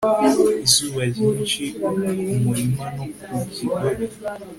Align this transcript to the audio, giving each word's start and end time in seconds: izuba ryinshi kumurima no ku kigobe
izuba 0.65 1.01
ryinshi 1.11 1.63
kumurima 1.81 2.85
no 2.95 3.05
ku 3.35 3.39
kigobe 3.53 4.05